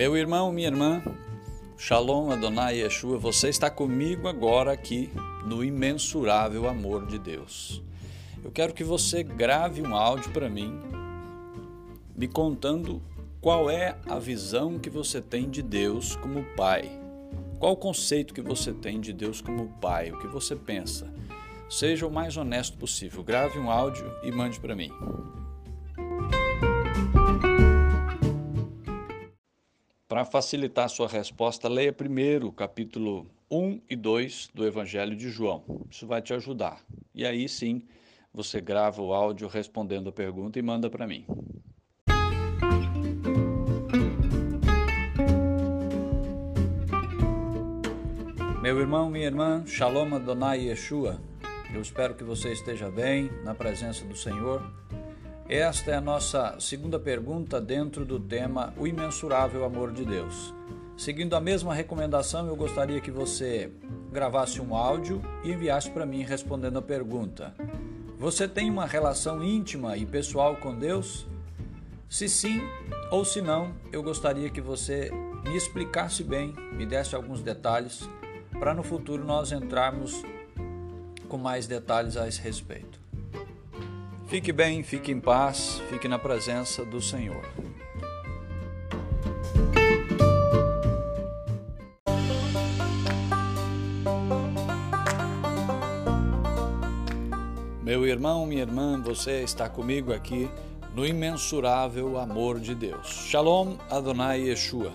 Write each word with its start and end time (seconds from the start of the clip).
Meu 0.00 0.16
irmão, 0.16 0.50
minha 0.50 0.68
irmã, 0.68 1.02
Shalom 1.76 2.30
Adonai 2.30 2.80
Yeshua, 2.80 3.18
você 3.18 3.50
está 3.50 3.68
comigo 3.68 4.28
agora 4.28 4.72
aqui 4.72 5.10
no 5.44 5.62
imensurável 5.62 6.66
amor 6.66 7.04
de 7.04 7.18
Deus. 7.18 7.82
Eu 8.42 8.50
quero 8.50 8.72
que 8.72 8.82
você 8.82 9.22
grave 9.22 9.82
um 9.82 9.94
áudio 9.94 10.30
para 10.30 10.48
mim, 10.48 10.80
me 12.16 12.26
contando 12.26 13.02
qual 13.42 13.68
é 13.68 13.98
a 14.08 14.18
visão 14.18 14.78
que 14.78 14.88
você 14.88 15.20
tem 15.20 15.50
de 15.50 15.60
Deus 15.60 16.16
como 16.16 16.46
Pai. 16.56 16.90
Qual 17.58 17.74
o 17.74 17.76
conceito 17.76 18.32
que 18.32 18.40
você 18.40 18.72
tem 18.72 19.02
de 19.02 19.12
Deus 19.12 19.42
como 19.42 19.68
Pai? 19.82 20.12
O 20.12 20.18
que 20.18 20.28
você 20.28 20.56
pensa? 20.56 21.12
Seja 21.68 22.06
o 22.06 22.10
mais 22.10 22.38
honesto 22.38 22.78
possível. 22.78 23.22
Grave 23.22 23.58
um 23.58 23.70
áudio 23.70 24.10
e 24.22 24.32
mande 24.32 24.58
para 24.58 24.74
mim. 24.74 24.90
Para 30.10 30.24
facilitar 30.24 30.86
a 30.86 30.88
sua 30.88 31.06
resposta, 31.06 31.68
leia 31.68 31.92
primeiro 31.92 32.48
o 32.48 32.52
capítulo 32.52 33.30
1 33.48 33.80
e 33.88 33.94
2 33.94 34.50
do 34.52 34.66
Evangelho 34.66 35.14
de 35.14 35.30
João. 35.30 35.62
Isso 35.88 36.04
vai 36.04 36.20
te 36.20 36.34
ajudar. 36.34 36.84
E 37.14 37.24
aí 37.24 37.48
sim, 37.48 37.84
você 38.34 38.60
grava 38.60 39.00
o 39.00 39.14
áudio 39.14 39.46
respondendo 39.46 40.08
a 40.08 40.12
pergunta 40.12 40.58
e 40.58 40.62
manda 40.62 40.90
para 40.90 41.06
mim. 41.06 41.24
Meu 48.60 48.80
irmão, 48.80 49.08
minha 49.08 49.26
irmã, 49.26 49.64
Shalom 49.64 50.12
Adonai 50.16 50.62
Yeshua. 50.62 51.20
Eu 51.72 51.80
espero 51.80 52.16
que 52.16 52.24
você 52.24 52.50
esteja 52.50 52.90
bem 52.90 53.30
na 53.44 53.54
presença 53.54 54.04
do 54.04 54.16
Senhor 54.16 54.60
esta 55.56 55.90
é 55.90 55.94
a 55.96 56.00
nossa 56.00 56.60
segunda 56.60 56.96
pergunta 56.96 57.60
dentro 57.60 58.04
do 58.04 58.20
tema 58.20 58.72
O 58.76 58.86
Imensurável 58.86 59.64
Amor 59.64 59.90
de 59.90 60.04
Deus. 60.04 60.54
Seguindo 60.96 61.34
a 61.34 61.40
mesma 61.40 61.74
recomendação, 61.74 62.46
eu 62.46 62.54
gostaria 62.54 63.00
que 63.00 63.10
você 63.10 63.68
gravasse 64.12 64.60
um 64.60 64.76
áudio 64.76 65.20
e 65.42 65.50
enviasse 65.50 65.90
para 65.90 66.06
mim 66.06 66.22
respondendo 66.22 66.78
a 66.78 66.82
pergunta: 66.82 67.52
Você 68.16 68.46
tem 68.46 68.70
uma 68.70 68.86
relação 68.86 69.42
íntima 69.42 69.96
e 69.96 70.06
pessoal 70.06 70.54
com 70.54 70.78
Deus? 70.78 71.26
Se 72.08 72.28
sim 72.28 72.60
ou 73.10 73.24
se 73.24 73.42
não, 73.42 73.74
eu 73.92 74.04
gostaria 74.04 74.50
que 74.50 74.60
você 74.60 75.10
me 75.44 75.56
explicasse 75.56 76.22
bem, 76.22 76.54
me 76.74 76.86
desse 76.86 77.16
alguns 77.16 77.42
detalhes, 77.42 78.08
para 78.56 78.72
no 78.72 78.84
futuro 78.84 79.24
nós 79.24 79.50
entrarmos 79.50 80.22
com 81.28 81.36
mais 81.36 81.66
detalhes 81.66 82.16
a 82.16 82.28
esse 82.28 82.40
respeito. 82.40 82.99
Fique 84.30 84.52
bem, 84.52 84.84
fique 84.84 85.10
em 85.10 85.18
paz, 85.18 85.82
fique 85.90 86.06
na 86.06 86.16
presença 86.16 86.84
do 86.84 87.02
Senhor. 87.02 87.44
Meu 97.82 98.06
irmão, 98.06 98.46
minha 98.46 98.62
irmã, 98.62 99.02
você 99.02 99.42
está 99.42 99.68
comigo 99.68 100.12
aqui 100.12 100.48
no 100.94 101.04
imensurável 101.04 102.16
amor 102.16 102.60
de 102.60 102.72
Deus. 102.72 103.08
Shalom 103.08 103.78
Adonai 103.90 104.42
Yeshua. 104.42 104.92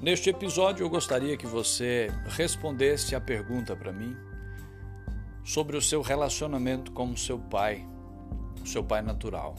Neste 0.00 0.30
episódio 0.30 0.84
eu 0.86 0.88
gostaria 0.88 1.36
que 1.36 1.46
você 1.46 2.10
respondesse 2.28 3.14
a 3.14 3.20
pergunta 3.20 3.76
para 3.76 3.92
mim 3.92 4.16
sobre 5.44 5.76
o 5.76 5.82
seu 5.82 6.00
relacionamento 6.00 6.92
com 6.92 7.14
seu 7.14 7.38
pai 7.38 7.92
seu 8.68 8.82
pai 8.82 9.02
natural. 9.02 9.54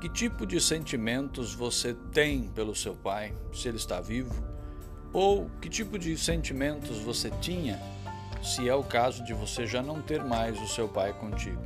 Que 0.00 0.08
tipo 0.08 0.46
de 0.46 0.60
sentimentos 0.60 1.54
você 1.54 1.94
tem 2.12 2.48
pelo 2.48 2.74
seu 2.74 2.94
pai, 2.94 3.34
se 3.52 3.68
ele 3.68 3.76
está 3.76 4.00
vivo? 4.00 4.34
Ou 5.12 5.48
que 5.60 5.68
tipo 5.68 5.98
de 5.98 6.16
sentimentos 6.18 6.98
você 6.98 7.30
tinha, 7.40 7.80
se 8.42 8.68
é 8.68 8.74
o 8.74 8.82
caso 8.82 9.24
de 9.24 9.32
você 9.32 9.66
já 9.66 9.82
não 9.82 10.02
ter 10.02 10.22
mais 10.22 10.60
o 10.60 10.66
seu 10.68 10.88
pai 10.88 11.12
contigo? 11.14 11.62